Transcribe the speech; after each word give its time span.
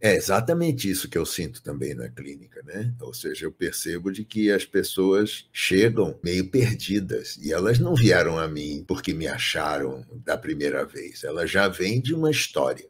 É 0.00 0.14
exatamente 0.14 0.90
isso 0.90 1.08
que 1.08 1.16
eu 1.16 1.24
sinto 1.24 1.62
também 1.62 1.94
na 1.94 2.08
clínica, 2.08 2.62
né? 2.62 2.94
Ou 3.00 3.14
seja, 3.14 3.46
eu 3.46 3.52
percebo 3.52 4.12
de 4.12 4.24
que 4.24 4.50
as 4.50 4.64
pessoas 4.64 5.48
chegam 5.52 6.18
meio 6.22 6.50
perdidas 6.50 7.38
e 7.40 7.52
elas 7.52 7.78
não 7.78 7.94
vieram 7.94 8.38
a 8.38 8.46
mim 8.46 8.84
porque 8.86 9.14
me 9.14 9.26
acharam 9.26 10.04
da 10.24 10.36
primeira 10.36 10.84
vez. 10.84 11.24
Elas 11.24 11.50
já 11.50 11.68
vêm 11.68 12.00
de 12.00 12.14
uma 12.14 12.30
história. 12.30 12.88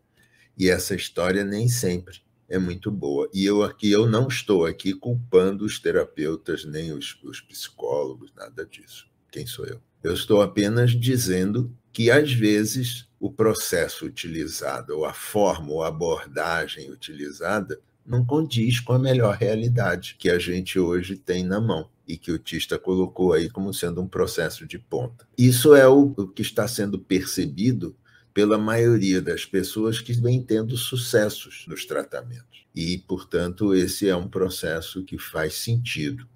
E 0.59 0.69
essa 0.69 0.95
história 0.95 1.45
nem 1.45 1.69
sempre 1.69 2.25
é 2.49 2.59
muito 2.59 2.91
boa. 2.91 3.29
E 3.33 3.45
eu 3.45 3.63
aqui 3.63 3.91
eu 3.91 4.09
não 4.09 4.29
estou 4.29 4.67
aqui 4.67 4.93
culpando 4.93 5.65
os 5.65 5.79
terapeutas 5.79 6.65
nem 6.65 6.93
os, 6.93 7.19
os 7.23 7.41
psicólogos, 7.41 8.33
nada 8.37 8.65
disso. 8.65 9.07
Quem 9.31 9.47
sou 9.47 9.67
eu? 9.67 9.81
Eu 10.03 10.15
estou 10.15 10.43
apenas 10.43 10.93
dizendo 10.93 11.75
que 11.95 12.11
às 12.11 12.33
vezes 12.33 13.07
o 13.21 13.31
processo 13.31 14.05
utilizado, 14.05 14.99
ou 14.99 15.05
a 15.05 15.15
forma, 15.15 15.71
ou 15.71 15.83
a 15.85 15.89
abordagem 15.89 16.91
utilizada, 16.91 17.81
não 18.05 18.27
condiz 18.27 18.81
com 18.81 18.93
a 18.93 18.99
melhor 18.99 19.37
realidade 19.37 20.17
que 20.19 20.29
a 20.29 20.39
gente 20.39 20.77
hoje 20.79 21.17
tem 21.17 21.45
na 21.45 21.61
mão 21.61 21.89
e 22.07 22.19
que 22.19 22.33
o 22.33 22.39
Tista 22.39 22.77
colocou 22.79 23.33
aí 23.33 23.49
como 23.49 23.73
sendo 23.73 24.03
um 24.03 24.09
processo 24.09 24.67
de 24.67 24.77
ponta. 24.77 25.27
Isso 25.39 25.73
é 25.73 25.89
o, 25.89 26.13
o 26.17 26.27
que 26.27 26.43
está 26.43 26.67
sendo 26.67 26.99
percebido 26.99 27.97
pela 28.35 28.59
maioria 28.59 29.23
das 29.23 29.47
pessoas 29.47 30.01
que 30.01 30.13
vem 30.13 30.43
tendo 30.43 30.77
sucessos 30.77 31.65
nos 31.69 31.87
tratamentos. 31.87 32.67
E, 32.75 32.99
portanto, 32.99 33.73
esse 33.73 34.09
é 34.09 34.17
um 34.17 34.29
processo 34.29 35.05
que 35.05 35.17
faz 35.17 35.55
sentido. 35.55 36.27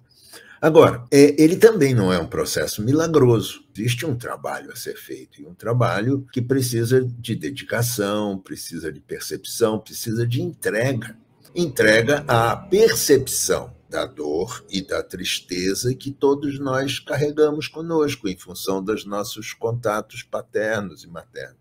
Agora, 0.61 1.05
é, 1.09 1.41
ele 1.41 1.55
também 1.55 1.93
não 1.93 2.11
é 2.11 2.19
um 2.19 2.27
processo 2.27 2.83
milagroso. 2.83 3.63
Existe 3.77 4.05
um 4.05 4.15
trabalho 4.15 4.71
a 4.71 4.75
ser 4.75 4.95
feito, 4.97 5.41
e 5.41 5.45
um 5.45 5.53
trabalho 5.53 6.27
que 6.33 6.41
precisa 6.41 7.01
de 7.01 7.33
dedicação, 7.33 8.37
precisa 8.37 8.91
de 8.91 8.99
percepção, 8.99 9.79
precisa 9.79 10.27
de 10.27 10.41
entrega. 10.41 11.17
Entrega 11.55 12.25
à 12.27 12.55
percepção 12.55 13.73
da 13.89 14.05
dor 14.05 14.63
e 14.69 14.81
da 14.81 15.01
tristeza 15.01 15.95
que 15.95 16.11
todos 16.11 16.59
nós 16.59 16.99
carregamos 16.99 17.67
conosco, 17.67 18.27
em 18.27 18.37
função 18.37 18.83
dos 18.83 19.03
nossos 19.03 19.53
contatos 19.53 20.21
paternos 20.21 21.03
e 21.03 21.07
maternos, 21.07 21.57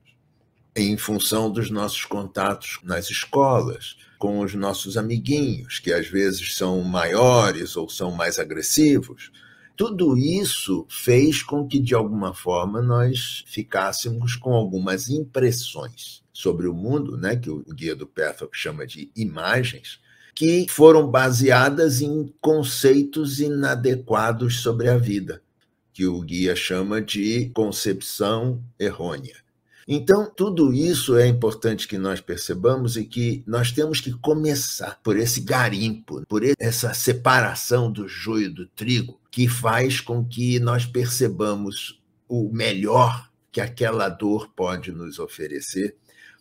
em 0.79 0.97
função 0.97 1.51
dos 1.51 1.71
nossos 1.71 2.05
contatos 2.05 2.79
nas 2.83 3.11
escolas, 3.11 3.97
com 4.19 4.41
os 4.41 4.55
nossos 4.55 4.97
amiguinhos, 4.97 5.79
que 5.79 5.93
às 5.93 6.07
vezes 6.09 6.55
são 6.55 6.83
maiores 6.83 7.77
ou 7.77 7.89
são 7.89 8.11
mais 8.11 8.39
agressivos. 8.39 9.31
Tudo 9.77 10.17
isso 10.17 10.85
fez 10.89 11.43
com 11.43 11.67
que, 11.67 11.79
de 11.79 11.95
alguma 11.95 12.35
forma, 12.35 12.83
nós 12.83 13.45
ficássemos 13.47 14.35
com 14.35 14.53
algumas 14.53 15.09
impressões 15.09 16.23
sobre 16.33 16.67
o 16.67 16.75
mundo, 16.75 17.17
né, 17.17 17.37
que 17.37 17.51
o 17.51 17.63
guia 17.73 17.95
do 17.95 18.07
Pethel 18.07 18.49
chama 18.53 18.87
de 18.87 19.11
imagens, 19.17 20.01
que 20.35 20.67
foram 20.69 21.09
baseadas 21.09 22.01
em 22.01 22.33
conceitos 22.41 23.41
inadequados 23.41 24.61
sobre 24.61 24.89
a 24.89 24.97
vida, 24.97 25.43
que 25.93 26.07
o 26.07 26.21
guia 26.21 26.55
chama 26.55 27.01
de 27.01 27.51
concepção 27.51 28.63
errônea. 28.79 29.48
Então, 29.91 30.31
tudo 30.31 30.75
isso 30.75 31.17
é 31.17 31.27
importante 31.27 31.89
que 31.89 31.97
nós 31.97 32.21
percebamos 32.21 32.95
e 32.99 33.07
que 33.07 33.43
nós 33.47 33.73
temos 33.73 34.03
que 34.03 34.13
começar 34.13 35.01
por 35.03 35.17
esse 35.17 35.41
garimpo, 35.41 36.27
por 36.29 36.43
essa 36.59 36.93
separação 36.93 37.91
do 37.91 38.07
joio 38.07 38.53
do 38.53 38.67
trigo, 38.67 39.19
que 39.31 39.49
faz 39.49 39.99
com 39.99 40.23
que 40.23 40.61
nós 40.61 40.85
percebamos 40.85 42.03
o 42.29 42.51
melhor 42.53 43.31
que 43.51 43.63
aquela 43.63 44.11
dor 44.11 44.51
pode 44.55 44.93
nos 44.93 45.19
oferecer 45.19 45.97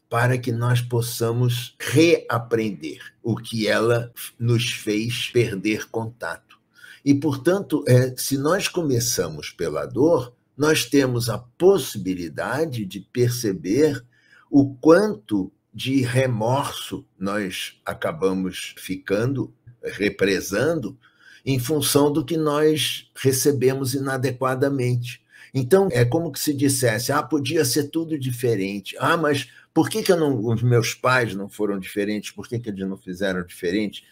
para 0.09 0.37
que 0.37 0.51
nós 0.51 0.81
possamos 0.81 1.73
reaprender 1.79 2.99
o 3.23 3.37
que 3.37 3.65
ela 3.65 4.11
nos 4.37 4.73
fez 4.73 5.29
perder 5.31 5.89
contato. 5.89 6.59
E, 7.03 7.13
portanto, 7.13 7.81
é, 7.87 8.13
se 8.17 8.37
nós 8.37 8.67
começamos 8.67 9.51
pela 9.51 9.85
dor, 9.85 10.33
nós 10.57 10.85
temos 10.85 11.29
a 11.29 11.37
possibilidade 11.37 12.85
de 12.85 12.99
perceber 12.99 14.03
o 14.49 14.73
quanto 14.75 15.51
de 15.73 16.01
remorso 16.01 17.05
nós 17.19 17.79
acabamos 17.85 18.73
ficando, 18.77 19.53
represando, 19.83 20.97
em 21.45 21.59
função 21.59 22.11
do 22.11 22.25
que 22.25 22.35
nós 22.35 23.11
recebemos 23.15 23.93
inadequadamente. 23.93 25.21
Então, 25.53 25.87
é 25.91 26.03
como 26.03 26.31
que 26.31 26.39
se 26.39 26.53
dissesse: 26.53 27.11
ah, 27.11 27.21
podia 27.21 27.63
ser 27.63 27.89
tudo 27.89 28.17
diferente. 28.17 28.95
Ah, 28.99 29.15
mas 29.15 29.49
por 29.73 29.89
que, 29.89 30.01
que 30.01 30.13
não, 30.15 30.43
os 30.45 30.63
meus 30.63 30.93
pais 30.93 31.35
não 31.35 31.47
foram 31.47 31.79
diferentes? 31.79 32.31
Por 32.31 32.47
que, 32.47 32.59
que 32.59 32.69
eles 32.69 32.87
não 32.87 32.97
fizeram 32.97 33.45
diferente? 33.45 34.03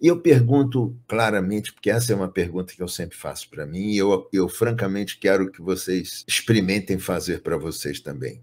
E 0.00 0.06
eu 0.06 0.20
pergunto 0.20 0.96
claramente, 1.06 1.72
porque 1.72 1.90
essa 1.90 2.12
é 2.12 2.16
uma 2.16 2.28
pergunta 2.28 2.74
que 2.74 2.82
eu 2.82 2.88
sempre 2.88 3.16
faço 3.16 3.48
para 3.48 3.66
mim, 3.66 3.92
e 3.92 3.96
eu, 3.96 4.28
eu 4.32 4.48
francamente 4.48 5.18
quero 5.18 5.50
que 5.50 5.62
vocês 5.62 6.24
experimentem 6.26 6.98
fazer 6.98 7.42
para 7.42 7.56
vocês 7.56 8.00
também. 8.00 8.42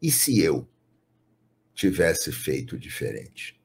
E 0.00 0.10
se 0.10 0.40
eu 0.40 0.68
tivesse 1.74 2.30
feito 2.30 2.78
diferente? 2.78 3.60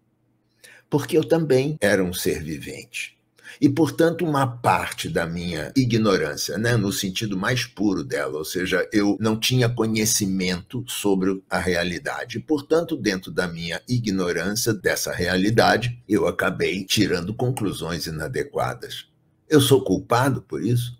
Porque 0.90 1.18
eu 1.18 1.24
também 1.24 1.78
era 1.80 2.04
um 2.04 2.14
ser 2.14 2.44
vivente 2.44 3.21
e, 3.60 3.68
portanto, 3.68 4.26
uma 4.26 4.46
parte 4.46 5.10
da 5.10 5.26
minha 5.26 5.72
ignorância, 5.76 6.58
né, 6.58 6.76
no 6.78 6.92
sentido 6.92 7.38
mais 7.38 7.66
puro 7.66 8.04
dela, 8.04 8.38
ou 8.38 8.46
seja, 8.46 8.88
eu 8.94 9.18
não 9.20 9.40
tinha 9.40 9.68
conhecimento 9.68 10.84
sobre 10.88 11.42
a 11.50 11.58
realidade. 11.60 12.40
Portanto, 12.40 12.96
dentro 12.96 13.32
da 13.32 13.48
minha 13.48 13.82
ignorância 13.88 14.74
dessa 14.74 15.12
realidade, 15.12 16.02
eu 16.08 16.28
acabei 16.28 16.86
tirando 16.86 17.34
conclusões 17.34 18.06
inadequadas. 18.06 19.08
Eu 19.50 19.60
sou 19.60 19.84
culpado 19.84 20.42
por 20.42 20.64
isso? 20.64 20.98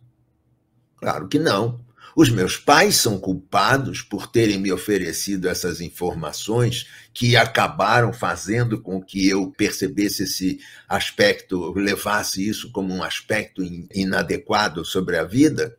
Claro 0.98 1.28
que 1.28 1.40
não. 1.40 1.80
Os 2.16 2.30
meus 2.30 2.58
pais 2.58 2.96
são 2.96 3.18
culpados 3.18 4.02
por 4.02 4.28
terem 4.28 4.60
me 4.60 4.72
oferecido 4.72 5.48
essas 5.48 5.80
informações 5.80 6.88
que 7.14 7.36
acabaram 7.36 8.12
fazendo 8.12 8.82
com 8.82 9.02
que 9.02 9.28
eu 9.28 9.52
percebesse 9.52 10.24
esse 10.24 10.60
aspecto, 10.88 11.74
levasse 11.74 12.48
isso 12.48 12.72
como 12.72 12.94
um 12.94 13.04
aspecto 13.04 13.62
inadequado 13.94 14.84
sobre 14.84 15.18
a 15.18 15.24
vida? 15.24 15.78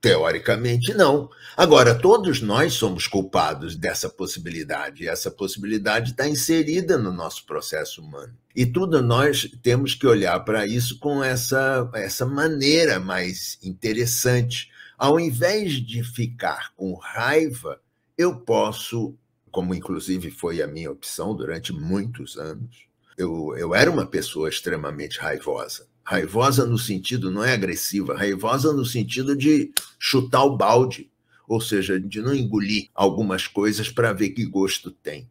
Teoricamente, 0.00 0.92
não. 0.92 1.30
Agora, 1.56 1.94
todos 1.94 2.42
nós 2.42 2.74
somos 2.74 3.06
culpados 3.06 3.74
dessa 3.74 4.06
possibilidade, 4.10 5.08
essa 5.08 5.30
possibilidade 5.30 6.10
está 6.10 6.28
inserida 6.28 6.98
no 6.98 7.10
nosso 7.10 7.46
processo 7.46 8.02
humano. 8.02 8.34
E 8.54 8.66
tudo 8.66 9.02
nós 9.02 9.50
temos 9.62 9.94
que 9.94 10.06
olhar 10.06 10.38
para 10.40 10.66
isso 10.66 10.98
com 10.98 11.24
essa, 11.24 11.90
essa 11.94 12.26
maneira 12.26 13.00
mais 13.00 13.58
interessante 13.62 14.68
ao 15.04 15.20
invés 15.20 15.74
de 15.74 16.02
ficar 16.02 16.72
com 16.74 16.94
raiva, 16.94 17.78
eu 18.16 18.36
posso, 18.36 19.14
como 19.50 19.74
inclusive 19.74 20.30
foi 20.30 20.62
a 20.62 20.66
minha 20.66 20.90
opção 20.90 21.36
durante 21.36 21.74
muitos 21.74 22.38
anos, 22.38 22.86
eu, 23.18 23.54
eu 23.54 23.74
era 23.74 23.90
uma 23.90 24.06
pessoa 24.06 24.48
extremamente 24.48 25.18
raivosa. 25.18 25.86
Raivosa 26.02 26.64
no 26.64 26.78
sentido, 26.78 27.30
não 27.30 27.44
é 27.44 27.52
agressiva, 27.52 28.16
raivosa 28.16 28.72
no 28.72 28.82
sentido 28.82 29.36
de 29.36 29.72
chutar 29.98 30.42
o 30.44 30.56
balde, 30.56 31.10
ou 31.46 31.60
seja, 31.60 32.00
de 32.00 32.22
não 32.22 32.34
engolir 32.34 32.88
algumas 32.94 33.46
coisas 33.46 33.90
para 33.90 34.14
ver 34.14 34.30
que 34.30 34.46
gosto 34.46 34.90
tem. 34.90 35.28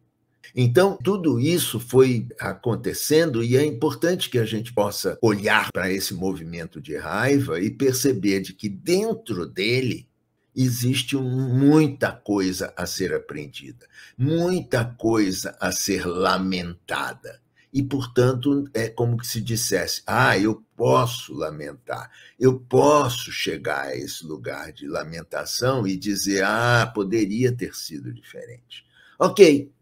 Então, 0.54 0.96
tudo 1.02 1.40
isso 1.40 1.80
foi 1.80 2.28
acontecendo 2.38 3.42
e 3.42 3.56
é 3.56 3.64
importante 3.64 4.30
que 4.30 4.38
a 4.38 4.44
gente 4.44 4.72
possa 4.72 5.18
olhar 5.20 5.72
para 5.72 5.90
esse 5.90 6.14
movimento 6.14 6.80
de 6.80 6.96
raiva 6.96 7.60
e 7.60 7.70
perceber 7.70 8.40
de 8.40 8.52
que 8.52 8.68
dentro 8.68 9.46
dele 9.46 10.06
existe 10.54 11.16
muita 11.16 12.12
coisa 12.12 12.72
a 12.76 12.86
ser 12.86 13.12
aprendida, 13.12 13.86
muita 14.16 14.84
coisa 14.84 15.56
a 15.60 15.72
ser 15.72 16.06
lamentada. 16.06 17.42
E, 17.72 17.82
portanto, 17.82 18.70
é 18.72 18.88
como 18.88 19.20
se 19.24 19.40
dissesse: 19.40 20.02
ah, 20.06 20.38
eu 20.38 20.62
posso 20.76 21.34
lamentar, 21.34 22.08
eu 22.38 22.60
posso 22.60 23.32
chegar 23.32 23.86
a 23.86 23.96
esse 23.96 24.24
lugar 24.24 24.72
de 24.72 24.86
lamentação 24.86 25.84
e 25.84 25.96
dizer: 25.96 26.44
ah, 26.44 26.88
poderia 26.94 27.50
ter 27.50 27.74
sido 27.74 28.14
diferente. 28.14 28.84
Ok, 29.18 29.72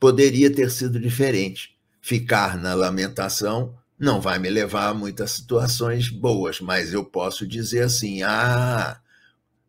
poderia 0.00 0.52
ter 0.52 0.70
sido 0.70 0.98
diferente. 0.98 1.76
Ficar 2.00 2.56
na 2.56 2.74
lamentação 2.74 3.78
não 3.98 4.20
vai 4.20 4.38
me 4.38 4.48
levar 4.48 4.88
a 4.88 4.94
muitas 4.94 5.32
situações 5.32 6.08
boas, 6.08 6.60
mas 6.60 6.94
eu 6.94 7.04
posso 7.04 7.46
dizer 7.46 7.82
assim: 7.82 8.22
ah, 8.22 8.98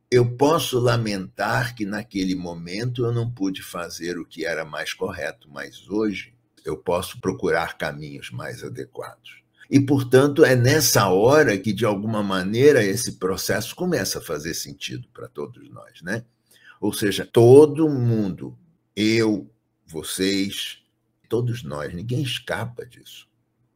eu 0.10 0.26
posso 0.38 0.80
lamentar 0.80 1.76
que 1.76 1.86
naquele 1.86 2.34
momento 2.34 3.06
eu 3.06 3.12
não 3.12 3.30
pude 3.30 3.62
fazer 3.62 4.18
o 4.18 4.26
que 4.26 4.46
era 4.46 4.64
mais 4.64 4.94
correto, 4.94 5.50
mas 5.52 5.90
hoje 5.90 6.34
eu 6.64 6.78
posso 6.78 7.20
procurar 7.20 7.78
caminhos 7.78 8.32
mais 8.32 8.64
adequados. 8.64 9.42
E, 9.70 9.80
portanto, 9.80 10.44
é 10.44 10.54
nessa 10.54 11.08
hora 11.08 11.58
que, 11.58 11.72
de 11.72 11.86
alguma 11.86 12.22
maneira, 12.22 12.84
esse 12.84 13.14
processo 13.14 13.74
começa 13.74 14.20
a 14.20 14.22
fazer 14.22 14.54
sentido 14.54 15.08
para 15.14 15.30
todos 15.30 15.70
nós, 15.70 16.02
né? 16.02 16.26
Ou 16.80 16.92
seja, 16.92 17.26
todo 17.26 17.88
mundo, 17.88 18.58
eu, 18.94 19.50
vocês, 19.92 20.80
todos 21.28 21.64
nós, 21.64 21.94
ninguém 21.94 22.22
escapa 22.22 22.86
disso. 22.86 23.28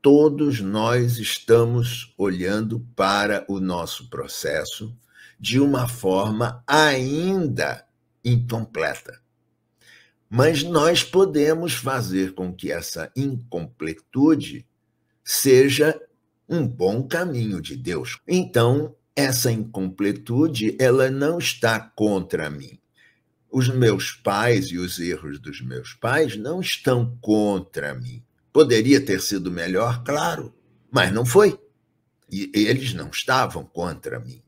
Todos 0.01 0.61
nós 0.61 1.17
estamos 1.17 2.13
olhando 2.17 2.79
para 2.95 3.45
o 3.49 3.59
nosso 3.59 4.09
processo 4.09 4.95
de 5.39 5.59
uma 5.59 5.87
forma 5.87 6.63
ainda 6.65 7.85
incompleta. 8.23 9.19
Mas 10.29 10.63
nós 10.63 11.03
podemos 11.03 11.73
fazer 11.73 12.33
com 12.33 12.53
que 12.53 12.71
essa 12.71 13.11
incompletude 13.15 14.65
seja 15.23 15.99
um 16.47 16.67
bom 16.67 17.07
caminho 17.07 17.61
de 17.61 17.75
Deus. 17.75 18.19
Então, 18.27 18.95
essa 19.15 19.51
incompletude, 19.51 20.75
ela 20.79 21.09
não 21.09 21.39
está 21.39 21.79
contra 21.79 22.49
mim. 22.49 22.79
Os 23.57 23.69
meus 23.69 24.11
pais 24.11 24.65
e 24.65 24.77
os 24.77 24.99
erros 24.99 25.39
dos 25.39 25.61
meus 25.61 25.93
pais 25.93 26.35
não 26.35 26.59
estão 26.59 27.17
contra 27.21 27.93
mim. 27.93 28.21
Poderia 28.51 28.99
ter 28.99 29.21
sido 29.21 29.49
melhor, 29.49 30.03
claro, 30.03 30.53
mas 30.91 31.09
não 31.13 31.25
foi. 31.25 31.57
E 32.29 32.51
eles 32.53 32.93
não 32.93 33.07
estavam 33.07 33.63
contra 33.63 34.19
mim. 34.19 34.43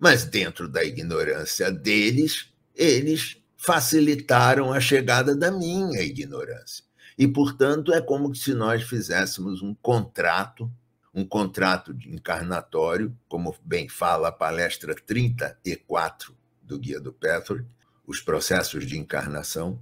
Mas 0.00 0.24
dentro 0.24 0.66
da 0.66 0.82
ignorância 0.82 1.70
deles, 1.70 2.52
eles 2.74 3.36
facilitaram 3.56 4.72
a 4.72 4.80
chegada 4.80 5.36
da 5.36 5.52
minha 5.52 6.02
ignorância. 6.02 6.84
E, 7.16 7.28
portanto, 7.28 7.94
é 7.94 8.00
como 8.00 8.34
se 8.34 8.52
nós 8.52 8.82
fizéssemos 8.82 9.62
um 9.62 9.76
contrato, 9.76 10.68
um 11.14 11.24
contrato 11.24 11.96
encarnatório, 12.04 13.16
como 13.28 13.54
bem 13.62 13.88
fala 13.88 14.26
a 14.26 14.32
palestra 14.32 14.92
34 14.92 16.34
do 16.60 16.76
Guia 16.80 16.98
do 16.98 17.12
Petro, 17.12 17.64
os 18.10 18.20
processos 18.20 18.84
de 18.84 18.98
encarnação, 18.98 19.80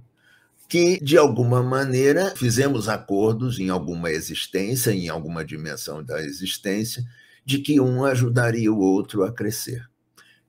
que, 0.67 1.03
de 1.03 1.17
alguma 1.17 1.63
maneira, 1.63 2.35
fizemos 2.35 2.87
acordos 2.87 3.57
em 3.59 3.69
alguma 3.69 4.11
existência, 4.11 4.91
em 4.91 5.09
alguma 5.09 5.43
dimensão 5.43 6.03
da 6.03 6.21
existência, 6.23 7.03
de 7.43 7.57
que 7.57 7.79
um 7.79 8.05
ajudaria 8.05 8.71
o 8.71 8.77
outro 8.77 9.23
a 9.23 9.33
crescer. 9.33 9.89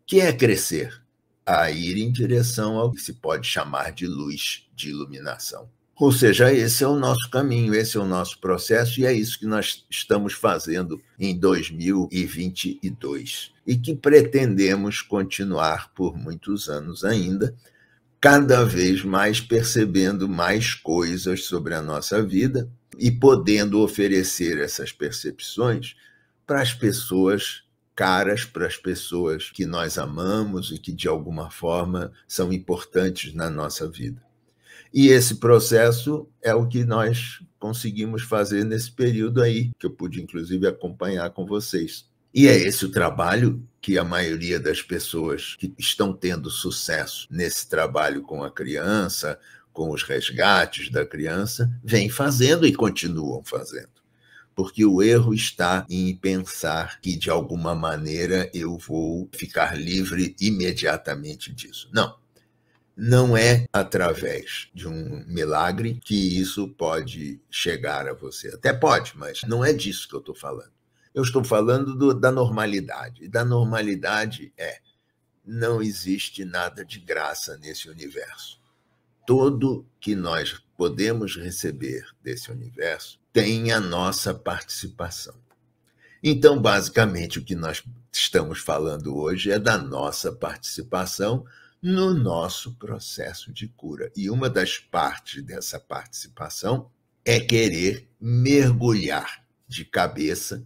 Que 0.07 0.21
é 0.21 0.31
crescer? 0.31 1.03
A 1.47 1.71
ir 1.71 1.97
em 1.97 2.13
direção 2.13 2.77
ao 2.77 2.93
que 2.93 3.01
se 3.01 3.15
pode 3.15 3.49
chamar 3.49 3.93
de 3.93 4.07
luz, 4.07 4.69
de 4.75 4.91
iluminação. 4.91 5.67
Ou 6.01 6.11
seja, 6.11 6.51
esse 6.51 6.83
é 6.83 6.89
o 6.89 6.99
nosso 6.99 7.29
caminho, 7.29 7.75
esse 7.75 7.99
é 7.99 8.01
o 8.01 8.07
nosso 8.07 8.41
processo 8.41 8.99
e 8.99 9.05
é 9.05 9.13
isso 9.13 9.39
que 9.39 9.45
nós 9.45 9.85
estamos 9.91 10.33
fazendo 10.33 10.99
em 11.19 11.39
2022 11.39 13.53
e 13.67 13.77
que 13.77 13.95
pretendemos 13.95 15.03
continuar 15.03 15.93
por 15.93 16.17
muitos 16.17 16.71
anos 16.71 17.05
ainda, 17.05 17.55
cada 18.19 18.65
vez 18.65 19.05
mais 19.05 19.43
percebendo 19.43 20.27
mais 20.27 20.73
coisas 20.73 21.45
sobre 21.45 21.75
a 21.75 21.83
nossa 21.83 22.23
vida 22.23 22.67
e 22.99 23.11
podendo 23.11 23.83
oferecer 23.83 24.59
essas 24.59 24.93
percepções 24.93 25.97
para 26.47 26.63
as 26.63 26.73
pessoas 26.73 27.65
caras 27.95 28.47
para 28.47 28.67
as 28.67 28.79
pessoas 28.79 29.51
que 29.51 29.67
nós 29.67 29.99
amamos 29.99 30.73
e 30.73 30.79
que, 30.79 30.93
de 30.93 31.07
alguma 31.07 31.51
forma, 31.51 32.11
são 32.27 32.51
importantes 32.51 33.35
na 33.35 33.51
nossa 33.51 33.87
vida. 33.87 34.30
E 34.93 35.09
esse 35.09 35.37
processo 35.37 36.29
é 36.43 36.55
o 36.55 36.67
que 36.67 36.85
nós 36.85 37.41
conseguimos 37.59 38.23
fazer 38.23 38.65
nesse 38.65 38.91
período 38.91 39.43
aí, 39.43 39.71
que 39.79 39.87
eu 39.87 39.91
pude, 39.91 40.21
inclusive, 40.23 40.67
acompanhar 40.67 41.31
com 41.31 41.47
vocês. 41.47 42.09
E 42.33 42.49
é 42.49 42.57
esse 42.57 42.85
o 42.85 42.91
trabalho 42.91 43.63
que 43.81 43.99
a 43.99 44.05
maioria 44.05 44.59
das 44.59 44.83
pessoas 44.83 45.57
que 45.59 45.73
estão 45.79 46.13
tendo 46.13 46.51
sucesso 46.51 47.27
nesse 47.31 47.69
trabalho 47.69 48.23
com 48.23 48.43
a 48.43 48.51
criança, 48.51 49.39
com 49.73 49.91
os 49.91 50.03
resgates 50.03 50.91
da 50.91 51.05
criança, 51.05 51.71
vem 51.83 52.09
fazendo 52.09 52.67
e 52.67 52.73
continuam 52.73 53.43
fazendo 53.45 54.01
porque 54.55 54.85
o 54.85 55.03
erro 55.03 55.33
está 55.33 55.87
em 55.89 56.15
pensar 56.15 57.01
que, 57.01 57.17
de 57.17 57.31
alguma 57.31 57.75
maneira, 57.75 58.51
eu 58.53 58.77
vou 58.77 59.27
ficar 59.33 59.75
livre 59.75 60.37
imediatamente 60.39 61.51
disso. 61.51 61.89
Não. 61.95 62.20
Não 63.03 63.35
é 63.35 63.65
através 63.73 64.69
de 64.75 64.87
um 64.87 65.25
milagre 65.27 65.99
que 66.05 66.39
isso 66.39 66.69
pode 66.69 67.41
chegar 67.51 68.07
a 68.07 68.13
você. 68.13 68.49
Até 68.49 68.75
pode, 68.75 69.17
mas 69.17 69.41
não 69.45 69.65
é 69.65 69.73
disso 69.73 70.07
que 70.07 70.15
eu 70.15 70.21
estou 70.21 70.35
falando. 70.35 70.71
Eu 71.15 71.23
estou 71.23 71.43
falando 71.43 71.97
do, 71.97 72.13
da 72.13 72.31
normalidade. 72.31 73.25
E 73.25 73.29
da 73.29 73.43
normalidade 73.43 74.53
é: 74.55 74.81
não 75.43 75.81
existe 75.81 76.45
nada 76.45 76.85
de 76.85 77.01
graça 77.01 77.57
nesse 77.57 77.89
universo. 77.89 78.61
Tudo 79.27 79.87
que 79.99 80.15
nós 80.15 80.63
podemos 80.77 81.37
receber 81.37 82.05
desse 82.23 82.53
universo 82.53 83.19
tem 83.33 83.73
a 83.73 83.81
nossa 83.81 84.35
participação. 84.35 85.37
Então, 86.23 86.61
basicamente, 86.61 87.39
o 87.39 87.45
que 87.45 87.55
nós 87.55 87.83
estamos 88.13 88.59
falando 88.59 89.17
hoje 89.17 89.51
é 89.51 89.59
da 89.59 89.79
nossa 89.79 90.31
participação 90.31 91.47
no 91.83 92.13
nosso 92.13 92.75
processo 92.75 93.53
de 93.53 93.69
cura. 93.69 94.11
E 94.17 94.31
uma 94.31 94.51
das 94.51 94.79
partes 94.79 95.43
dessa 95.43 95.79
participação 95.81 96.91
é 97.25 97.41
querer 97.41 98.09
mergulhar 98.21 99.45
de 99.67 99.85
cabeça 99.85 100.65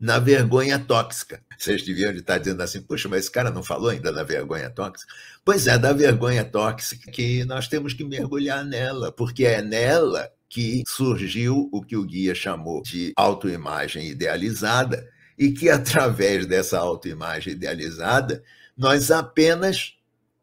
na 0.00 0.18
vergonha 0.18 0.78
tóxica. 0.78 1.42
Vocês 1.58 1.82
deviam 1.82 2.12
estar 2.12 2.38
dizendo 2.38 2.62
assim, 2.62 2.80
puxa, 2.80 3.08
mas 3.08 3.20
esse 3.20 3.30
cara 3.30 3.50
não 3.50 3.62
falou 3.62 3.90
ainda 3.90 4.12
da 4.12 4.22
vergonha 4.22 4.70
tóxica? 4.70 5.12
Pois 5.44 5.66
é, 5.66 5.76
da 5.76 5.92
vergonha 5.92 6.44
tóxica 6.44 7.10
que 7.10 7.44
nós 7.44 7.66
temos 7.66 7.92
que 7.92 8.04
mergulhar 8.04 8.64
nela, 8.64 9.10
porque 9.10 9.44
é 9.44 9.60
nela 9.60 10.30
que 10.48 10.82
surgiu 10.86 11.68
o 11.72 11.82
que 11.82 11.96
o 11.96 12.04
guia 12.04 12.34
chamou 12.34 12.82
de 12.82 13.12
autoimagem 13.16 14.08
idealizada 14.08 15.06
e 15.36 15.50
que 15.50 15.68
através 15.68 16.46
dessa 16.46 16.78
autoimagem 16.78 17.52
idealizada 17.52 18.42
nós 18.76 19.10
apenas 19.10 19.97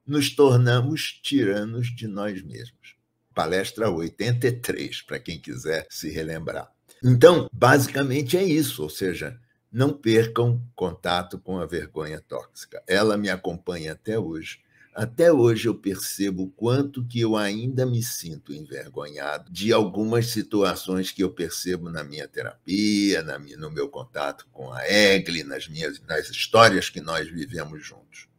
nos 0.05 0.29
tornamos 0.29 1.19
tiranos 1.23 1.87
de 1.95 2.07
nós 2.07 2.41
mesmos. 2.41 2.95
Palestra 3.33 3.89
83, 3.89 5.01
para 5.01 5.19
quem 5.19 5.39
quiser 5.39 5.87
se 5.89 6.09
relembrar. 6.09 6.71
Então, 7.03 7.49
basicamente 7.51 8.37
é 8.37 8.43
isso, 8.43 8.83
ou 8.83 8.89
seja, 8.89 9.39
não 9.71 9.91
percam 9.91 10.61
contato 10.75 11.37
com 11.37 11.59
a 11.59 11.65
vergonha 11.65 12.21
tóxica. 12.21 12.81
Ela 12.87 13.17
me 13.17 13.29
acompanha 13.29 13.91
até 13.91 14.17
hoje 14.17 14.63
até 14.95 15.29
hoje 15.29 15.67
eu 15.67 15.75
percebo 15.75 16.49
quanto 16.55 17.05
que 17.05 17.19
eu 17.19 17.35
ainda 17.35 17.85
me 17.85 18.01
sinto 18.01 18.53
envergonhado 18.53 19.51
de 19.51 19.73
algumas 19.73 20.27
situações 20.27 21.11
que 21.11 21.21
eu 21.21 21.29
percebo 21.29 21.89
na 21.89 22.01
minha 22.01 22.25
terapia, 22.29 23.21
na 23.21 23.37
minha, 23.37 23.57
no 23.57 23.69
meu 23.69 23.89
contato 23.89 24.47
com 24.53 24.71
a 24.71 24.89
Egli, 24.89 25.43
nas 25.43 25.67
minhas 25.67 25.99
nas 26.07 26.29
histórias 26.29 26.89
que 26.89 27.01
nós 27.01 27.29
vivemos 27.29 27.85
juntos. 27.85 28.29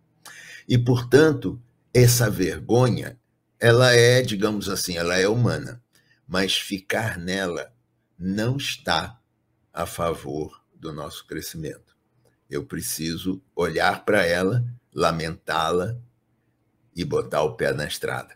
E, 0.68 0.76
portanto, 0.76 1.61
essa 1.94 2.28
vergonha, 2.28 3.18
ela 3.58 3.92
é, 3.92 4.20
digamos 4.20 4.68
assim, 4.68 4.96
ela 4.96 5.16
é 5.16 5.28
humana, 5.28 5.82
mas 6.26 6.56
ficar 6.56 7.18
nela 7.18 7.73
não 8.18 8.56
está 8.56 9.20
a 9.73 9.87
favor 9.87 10.62
do 10.75 10.92
nosso 10.92 11.26
crescimento. 11.26 11.96
Eu 12.49 12.64
preciso 12.64 13.42
olhar 13.54 14.04
para 14.04 14.25
ela, 14.25 14.64
lamentá-la 14.92 15.99
e 16.94 17.04
botar 17.04 17.42
o 17.42 17.56
pé 17.56 17.73
na 17.73 17.87
estrada. 17.87 18.36